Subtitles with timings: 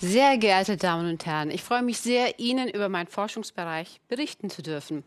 [0.00, 4.62] Sehr geehrte Damen und Herren, ich freue mich sehr, Ihnen über meinen Forschungsbereich berichten zu
[4.62, 5.02] dürfen.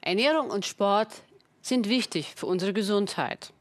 [0.00, 1.20] Ernährung und Sport
[1.60, 3.52] sind wichtig für unsere Gesundheit.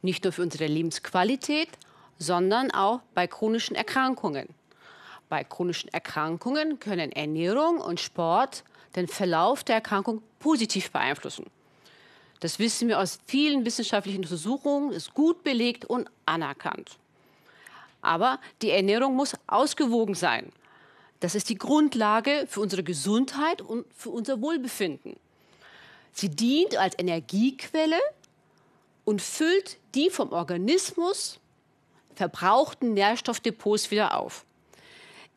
[0.00, 1.68] Nicht nur für unsere Lebensqualität,
[2.16, 4.48] sondern auch bei chronischen Erkrankungen.
[5.28, 8.64] Bei chronischen Erkrankungen können Ernährung und Sport
[8.96, 11.44] den Verlauf der Erkrankung positiv beeinflussen.
[12.40, 16.99] Das wissen wir aus vielen wissenschaftlichen Untersuchungen, ist gut belegt und anerkannt.
[18.02, 20.52] Aber die Ernährung muss ausgewogen sein.
[21.20, 25.16] Das ist die Grundlage für unsere Gesundheit und für unser Wohlbefinden.
[26.12, 28.00] Sie dient als Energiequelle
[29.04, 31.38] und füllt die vom Organismus
[32.14, 34.44] verbrauchten Nährstoffdepots wieder auf.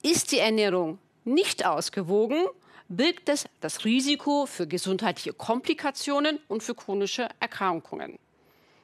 [0.01, 2.45] Ist die Ernährung nicht ausgewogen,
[2.89, 8.19] birgt es das Risiko für gesundheitliche Komplikationen und für chronische Erkrankungen.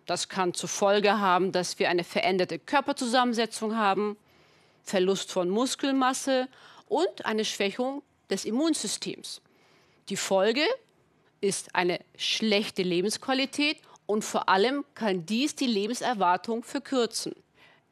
[0.10, 4.18] Das kann zur Folge haben, dass wir eine veränderte Körperzusammensetzung haben,
[4.82, 6.48] Verlust von Muskelmasse
[6.88, 9.40] und eine Schwächung des Immunsystems.
[10.10, 10.66] Die Folge
[11.42, 17.36] ist eine schlechte Lebensqualität und vor allem kann dies die Lebenserwartung verkürzen.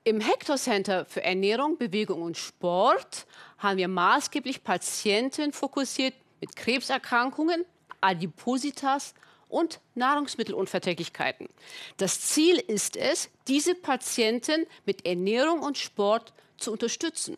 [0.03, 3.27] Im Hector Center für Ernährung, Bewegung und Sport
[3.59, 7.63] haben wir maßgeblich Patienten fokussiert mit Krebserkrankungen,
[8.01, 9.13] Adipositas
[9.49, 11.49] und Nahrungsmittelunverträglichkeiten.
[11.97, 17.37] Das Ziel ist es, diese Patienten mit Ernährung und Sport zu unterstützen.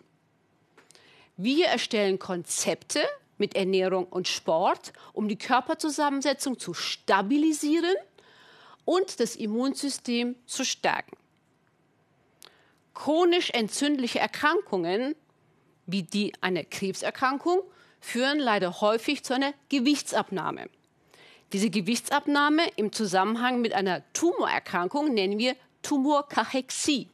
[1.38, 3.02] Wir erstellen Konzepte
[3.38, 7.96] mit Ernährung und Sport, um die Körperzusammensetzung zu stabilisieren
[8.86, 11.16] und das Immunsystem zu stärken.
[12.94, 15.16] Chronisch entzündliche Erkrankungen,
[15.86, 17.62] wie die eine Krebserkrankung,
[18.02, 20.70] führen leider häufig zu einer Gewichtsabnahme.
[21.52, 27.08] Diese Gewichtsabnahme im Zusammenhang mit einer Tumorerkrankung nennen wir Tumorkachexie.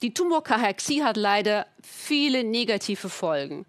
[0.00, 3.66] Die Tumorkachexie hat leider viele negative Folgen.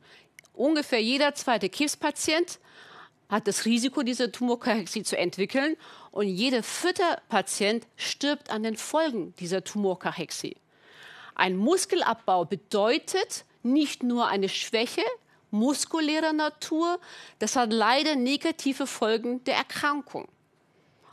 [0.53, 2.59] Ungefähr jeder zweite Krebspatient
[3.27, 5.76] hat das Risiko, diese Tumorkachexie zu entwickeln
[6.11, 10.55] und jeder vierte Patient stirbt an den Folgen dieser Tumorkachexie.
[11.36, 15.03] Ein Muskelabbau bedeutet nicht nur eine Schwäche
[15.52, 17.00] muskulärer Natur,
[17.39, 20.28] das hat leider negative Folgen der Erkrankung.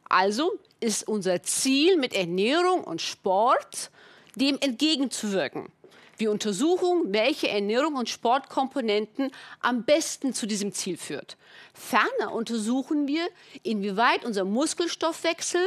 [0.08, 3.90] Also ist unser Ziel mit Ernährung und Sport,
[4.36, 5.70] dem entgegenzuwirken.
[6.16, 11.36] Wir untersuchen, welche Ernährung und Sportkomponenten am besten zu diesem Ziel führt.
[11.74, 13.28] Ferner untersuchen wir,
[13.62, 15.64] inwieweit unser Muskelstoffwechsel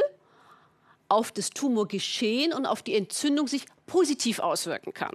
[1.08, 5.14] auf das Tumorgeschehen und auf die Entzündung sich positiv auswirken kann.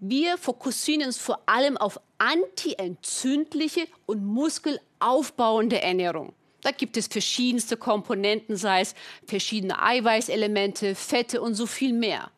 [0.00, 6.32] Wir fokussieren uns vor allem auf antientzündliche und muskelaufbauende Ernährung.
[6.62, 8.94] Da gibt es verschiedenste Komponenten, sei es
[9.26, 12.30] verschiedene Eiweißelemente, Fette und so viel mehr.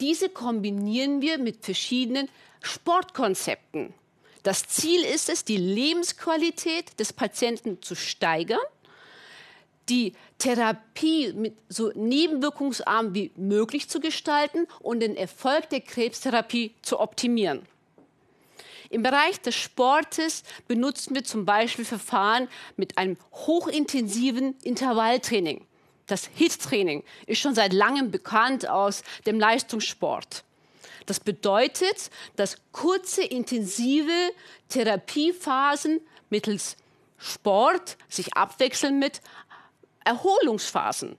[0.00, 2.28] Diese kombinieren wir mit verschiedenen
[2.62, 3.94] Sportkonzepten.
[4.42, 8.60] Das Ziel ist es, die Lebensqualität des Patienten zu steigern
[9.88, 17.00] die Therapie mit so nebenwirkungsarm wie möglich zu gestalten und den Erfolg der Krebstherapie zu
[17.00, 17.62] optimieren.
[18.90, 25.66] Im Bereich des Sportes benutzen wir zum Beispiel Verfahren mit einem hochintensiven Intervalltraining.
[26.06, 30.44] Das HIT-Training ist schon seit langem bekannt aus dem Leistungssport.
[31.06, 34.12] Das bedeutet, dass kurze, intensive
[34.68, 36.76] Therapiephasen mittels
[37.18, 39.20] Sport sich abwechseln mit
[40.06, 41.18] Erholungsphasen.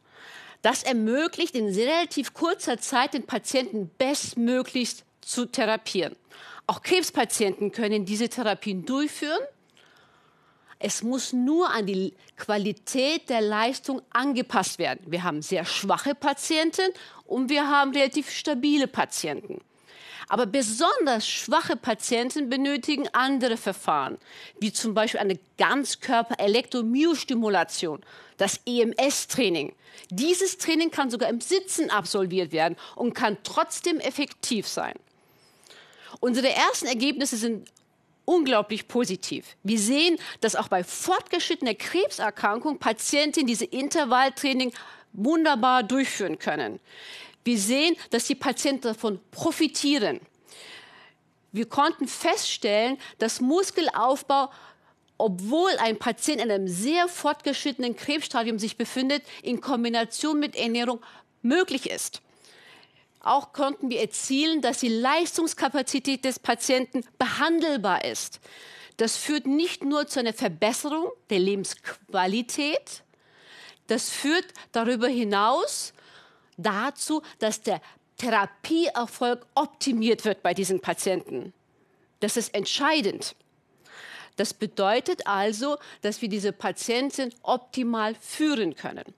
[0.62, 6.16] Das ermöglicht in relativ kurzer Zeit den Patienten bestmöglichst zu therapieren.
[6.66, 9.40] Auch Krebspatienten können diese Therapien durchführen.
[10.80, 15.02] Es muss nur an die Qualität der Leistung angepasst werden.
[15.08, 16.92] Wir haben sehr schwache Patienten
[17.26, 19.62] und wir haben relativ stabile Patienten.
[20.30, 24.20] Aber besonders schwache Patienten benötigen andere Verfahren,
[24.60, 28.02] wie zum Beispiel eine Ganzkörper-Elektromyostimulation,
[28.38, 29.74] das EMS-Training.
[30.10, 34.96] Dieses Training kann sogar im Sitzen absolviert werden und kann trotzdem effektiv sein.
[36.20, 37.70] Unsere ersten Ergebnisse sind
[38.26, 39.56] unglaublich positiv.
[39.64, 44.74] Wir sehen, dass auch bei fortgeschrittener Krebserkrankung Patienten diese Intervalltraining
[45.14, 46.82] wunderbar durchführen können.
[47.48, 50.20] Wir sehen, dass die Patienten davon profitieren.
[51.54, 54.52] Wir konnten feststellen, dass Muskelaufbau,
[55.18, 61.00] obwohl ein Patient in einem sehr fortgeschrittenen Krebsstadium sich befindet, in Kombination mit Ernährung
[61.42, 62.22] möglich ist.
[63.22, 68.42] Auch konnten wir erzielen, dass die Leistungskapazität des Patienten behandelbar ist.
[68.98, 73.04] Das führt nicht nur zu einer Verbesserung der Lebensqualität,
[73.88, 75.94] das führt darüber hinaus
[76.58, 77.82] dazu, dass der
[78.18, 81.54] Therapieerfolg optimiert wird bei diesen Patienten.
[82.20, 83.36] Das ist entscheidend.
[84.36, 89.14] Das bedeutet also, dass wir diese Patienten optimal führen können.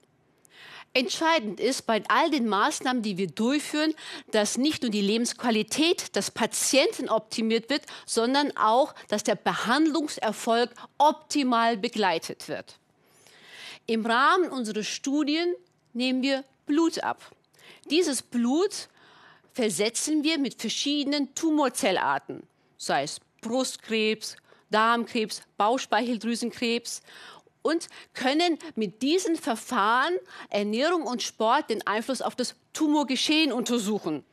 [0.92, 3.94] Entscheidend ist bei all den Maßnahmen, die wir durchführen,
[4.32, 11.76] dass nicht nur die Lebensqualität des Patienten optimiert wird, sondern auch, dass der Behandlungserfolg optimal
[11.76, 12.80] begleitet wird.
[13.86, 15.54] Im Rahmen unserer Studien
[15.92, 17.32] nehmen wir Blut ab.
[17.90, 18.88] Dieses Blut
[19.54, 22.44] versetzen wir mit verschiedenen Tumorzellarten,
[22.76, 24.36] sei es Brustkrebs,
[24.70, 27.02] Darmkrebs, Bauchspeicheldrüsenkrebs
[27.62, 30.14] und können mit diesen Verfahren
[30.48, 34.24] Ernährung und Sport den Einfluss auf das Tumorgeschehen untersuchen.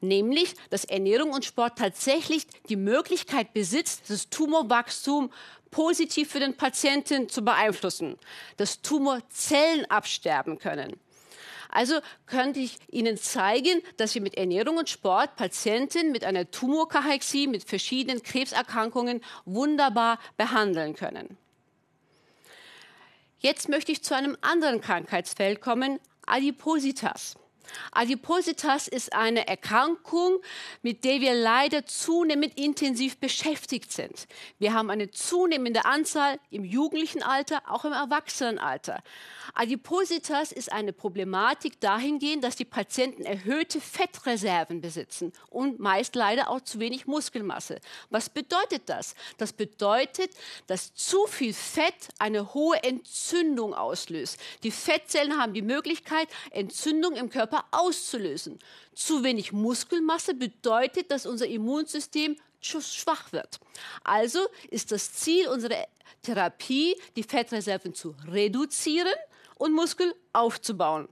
[0.00, 5.32] Nämlich, dass Ernährung und Sport tatsächlich die Möglichkeit besitzt, das Tumorwachstum
[5.72, 8.16] positiv für den Patienten zu beeinflussen,
[8.58, 11.00] dass Tumorzellen absterben können.
[11.70, 17.46] Also könnte ich Ihnen zeigen, dass wir mit Ernährung und Sport Patienten mit einer Tumorkachexie,
[17.46, 21.36] mit verschiedenen Krebserkrankungen wunderbar behandeln können.
[23.40, 27.36] Jetzt möchte ich zu einem anderen Krankheitsfeld kommen, Adipositas.
[27.92, 30.40] Adipositas ist eine Erkrankung,
[30.82, 34.26] mit der wir leider zunehmend intensiv beschäftigt sind.
[34.58, 39.02] Wir haben eine zunehmende Anzahl im jugendlichen Alter, auch im Erwachsenenalter.
[39.54, 46.60] Adipositas ist eine Problematik dahingehend, dass die Patienten erhöhte Fettreserven besitzen und meist leider auch
[46.60, 47.80] zu wenig Muskelmasse.
[48.10, 49.14] Was bedeutet das?
[49.36, 50.30] Das bedeutet,
[50.66, 54.38] dass zu viel Fett eine hohe Entzündung auslöst.
[54.62, 58.58] Die Fettzellen haben die Möglichkeit, Entzündung im Körper auszulösen.
[58.94, 63.60] Zu wenig Muskelmasse bedeutet, dass unser Immunsystem schwach wird.
[64.04, 64.40] Also
[64.70, 65.86] ist das Ziel unserer
[66.22, 69.14] Therapie, die Fettreserven zu reduzieren
[69.56, 71.08] und Muskel aufzubauen.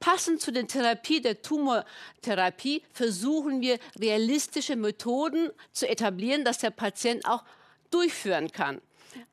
[0.00, 7.24] Passend zu der Therapie der Tumortherapie versuchen wir realistische Methoden zu etablieren, dass der Patient
[7.24, 7.44] auch
[7.90, 8.80] durchführen kann.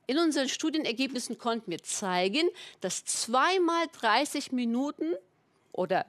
[0.06, 2.50] In unseren Studienergebnissen konnten wir zeigen,
[2.81, 5.15] dass zweimal 30 Minuten
[5.71, 6.06] oder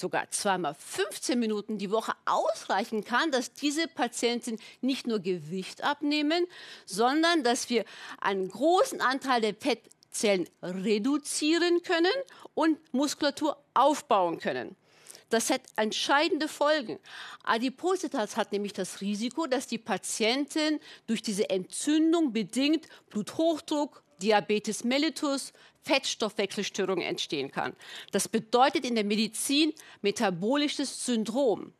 [0.00, 6.46] sogar zweimal 15 Minuten die Woche ausreichen kann, dass diese Patienten nicht nur Gewicht abnehmen,
[6.86, 7.84] sondern dass wir
[8.20, 12.10] einen großen Anteil der Fett Zellen reduzieren können
[12.54, 14.74] und Muskulatur aufbauen können.
[15.28, 16.98] Das hat entscheidende Folgen.
[17.44, 25.52] Adipositas hat nämlich das Risiko, dass die Patienten durch diese Entzündung bedingt Bluthochdruck, Diabetes mellitus,
[25.82, 27.74] Fettstoffwechselstörungen entstehen kann.
[28.12, 29.72] Das bedeutet in der Medizin
[30.02, 31.72] metabolisches Syndrom.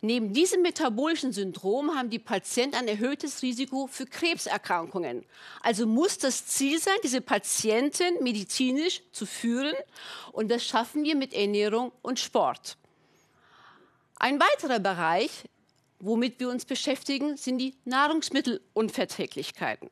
[0.00, 5.24] Neben diesem metabolischen Syndrom haben die Patienten ein erhöhtes Risiko für Krebserkrankungen.
[5.62, 9.74] Also muss das Ziel sein, diese Patienten medizinisch zu führen
[10.32, 12.78] und das schaffen wir mit Ernährung und Sport.
[14.16, 15.44] Ein weiterer Bereich,
[15.98, 19.90] womit wir uns beschäftigen, sind die Nahrungsmittelunverträglichkeiten.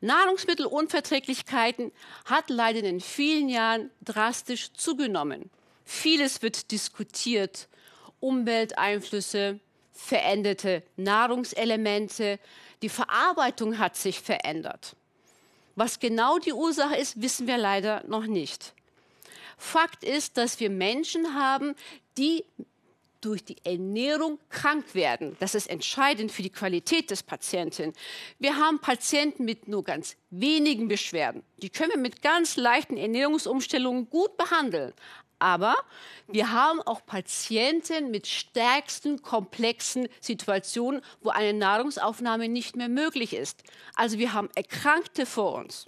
[0.00, 1.92] Nahrungsmittelunverträglichkeiten
[2.24, 5.50] hat leider in vielen Jahren drastisch zugenommen.
[5.84, 7.68] Vieles wird diskutiert
[8.20, 9.60] Umwelteinflüsse,
[9.92, 12.38] veränderte Nahrungselemente,
[12.82, 14.94] die Verarbeitung hat sich verändert.
[15.74, 18.74] Was genau die Ursache ist, wissen wir leider noch nicht.
[19.56, 21.74] Fakt ist, dass wir Menschen haben,
[22.16, 22.44] die
[23.20, 25.36] durch die Ernährung krank werden.
[25.40, 27.92] Das ist entscheidend für die Qualität des Patienten.
[28.38, 31.42] Wir haben Patienten mit nur ganz wenigen Beschwerden.
[31.58, 34.92] Die können wir mit ganz leichten Ernährungsumstellungen gut behandeln.
[35.38, 35.76] Aber
[36.26, 43.62] wir haben auch Patienten mit stärksten komplexen Situationen, wo eine Nahrungsaufnahme nicht mehr möglich ist.
[43.94, 45.86] Also wir haben Erkrankte vor uns.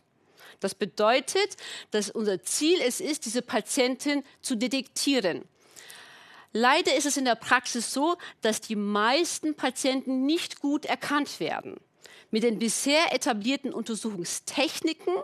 [0.61, 1.57] Das bedeutet,
[1.91, 5.45] dass unser Ziel es ist, diese Patienten zu detektieren.
[6.53, 11.77] Leider ist es in der Praxis so, dass die meisten Patienten nicht gut erkannt werden.
[12.31, 15.15] Mit den bisher etablierten Untersuchungstechniken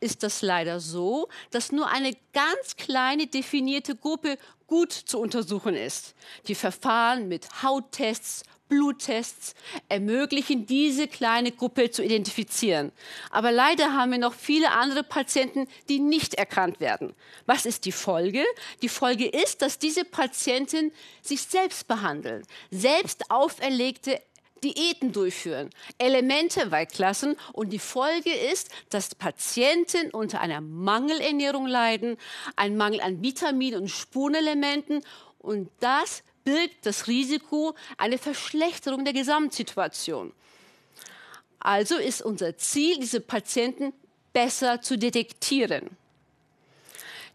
[0.00, 6.14] ist das leider so, dass nur eine ganz kleine definierte Gruppe gut zu untersuchen ist.
[6.48, 9.54] Die Verfahren mit Hauttests, Bluttests
[9.88, 12.92] ermöglichen, diese kleine Gruppe zu identifizieren.
[13.30, 17.14] Aber leider haben wir noch viele andere Patienten, die nicht erkannt werden.
[17.46, 18.44] Was ist die Folge?
[18.82, 20.92] Die Folge ist, dass diese Patienten
[21.22, 24.20] sich selbst behandeln, selbst auferlegte
[24.64, 32.16] Diäten durchführen, Elemente weglassen und die Folge ist, dass Patienten unter einer Mangelernährung leiden,
[32.56, 35.04] ein Mangel an Vitaminen und Spurenelementen
[35.38, 40.32] und das birgt das Risiko einer Verschlechterung der Gesamtsituation.
[41.58, 43.92] Also ist unser Ziel, diese Patienten
[44.32, 45.90] besser zu detektieren.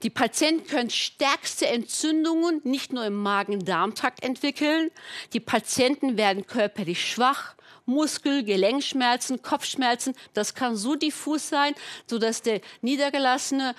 [0.03, 4.89] Die Patienten können stärkste Entzündungen nicht nur im Magen-Darm-Trakt entwickeln.
[5.33, 10.15] Die Patienten werden körperlich schwach, Muskel, Gelenkschmerzen, Kopfschmerzen.
[10.33, 11.75] Das kann so diffus sein,
[12.07, 13.75] sodass der niedergelassene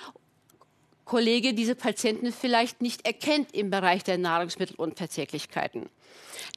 [1.05, 5.89] Kollege diese Patienten vielleicht nicht erkennt im Bereich der Nahrungsmittelunverträglichkeiten.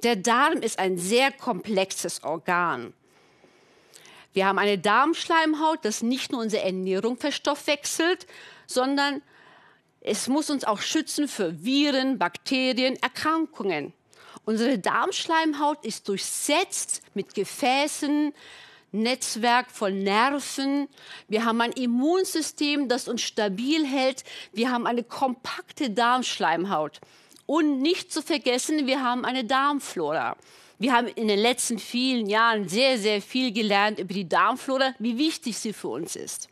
[0.02, 2.92] Der Darm ist ein sehr komplexes Organ.
[4.32, 8.26] Wir haben eine Darmschleimhaut, das nicht nur unsere Ernährung verstoffwechselt,
[8.66, 9.22] sondern
[10.00, 13.92] es muss uns auch schützen für Viren, Bakterien, Erkrankungen.
[14.44, 18.32] Unsere Darmschleimhaut ist durchsetzt mit Gefäßen,
[18.92, 20.88] Netzwerk von Nerven.
[21.28, 24.24] Wir haben ein Immunsystem, das uns stabil hält.
[24.52, 27.00] Wir haben eine kompakte Darmschleimhaut.
[27.46, 30.36] Und nicht zu vergessen, wir haben eine Darmflora.
[30.78, 35.16] Wir haben in den letzten vielen Jahren sehr, sehr viel gelernt über die Darmflora, wie
[35.16, 36.48] wichtig sie für uns ist.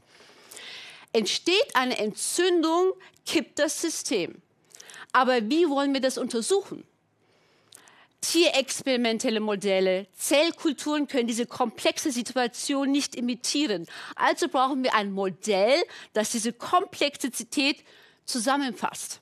[1.13, 2.93] Entsteht eine Entzündung,
[3.27, 4.41] kippt das System.
[5.13, 6.85] Aber wie wollen wir das untersuchen?
[8.25, 13.87] Tierexperimentelle Modelle, Zellkulturen können diese komplexe Situation nicht imitieren.
[14.17, 15.83] Also brauchen wir ein Modell,
[16.15, 17.85] das diese Komplexität
[18.25, 19.21] zusammenfasst.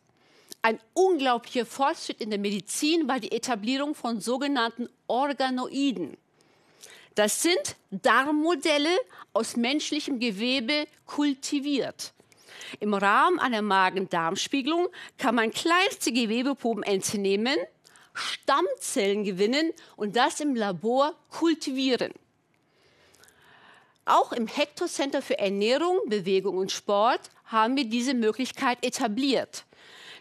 [0.62, 6.16] Ein unglaublicher Fortschritt in der Medizin war die Etablierung von sogenannten Organoiden.
[7.16, 8.96] Das sind Darmmodelle
[9.32, 12.14] aus menschlichem Gewebe kultiviert.
[12.78, 14.86] Im Rahmen einer Magen-Darm-Spiegelung
[15.18, 17.56] kann man kleinste Gewebeproben entnehmen,
[18.14, 22.12] Stammzellen gewinnen und das im Labor kultivieren.
[24.04, 29.64] Auch im Hector Center für Ernährung, Bewegung und Sport haben wir diese Möglichkeit etabliert.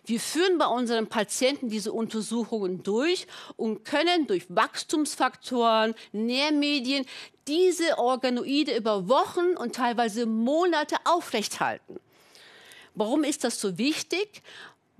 [0.05, 7.05] Wir führen bei unseren Patienten diese Untersuchungen durch und können durch Wachstumsfaktoren, Nährmedien
[7.48, 12.00] diese Organoide über Wochen und teilweise Monate aufrechthalten.
[12.95, 14.41] Warum ist das so wichtig?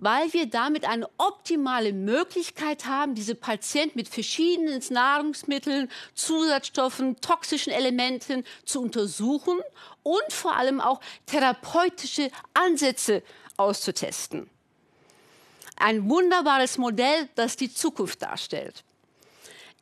[0.01, 8.43] Weil wir damit eine optimale Möglichkeit haben, diese Patienten mit verschiedenen Nahrungsmitteln, Zusatzstoffen, toxischen Elementen
[8.65, 9.60] zu untersuchen
[10.03, 13.22] und vor allem auch therapeutische Ansätze
[13.58, 14.50] auszutesten.
[15.77, 18.84] Ein wunderbares Modell, das die Zukunft darstellt.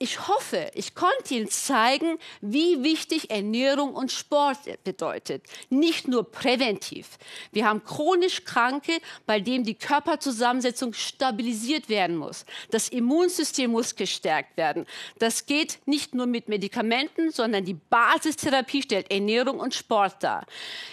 [0.01, 5.43] Ich hoffe, ich konnte Ihnen zeigen, wie wichtig Ernährung und Sport bedeutet.
[5.69, 7.17] Nicht nur präventiv.
[7.51, 8.93] Wir haben chronisch Kranke,
[9.25, 12.45] bei denen die Körperzusammensetzung stabilisiert werden muss.
[12.71, 14.85] Das Immunsystem muss gestärkt werden.
[15.17, 20.45] Das geht nicht nur mit Medikamenten, sondern die Basistherapie stellt Ernährung und Sport dar.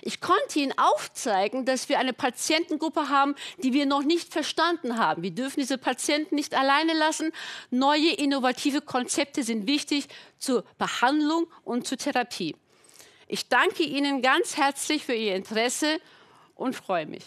[0.02, 5.22] Ich konnte Ihnen aufzeigen, dass wir eine Patientengruppe haben, die wir noch nicht verstanden haben.
[5.22, 7.30] Wir dürfen diese Patienten nicht alleine lassen.
[7.70, 12.56] Neue, innovative Konzepte sind wichtig zur Behandlung und zur Therapie.
[13.28, 16.00] Ich danke Ihnen ganz herzlich für Ihr Interesse
[16.54, 17.24] und freue mich.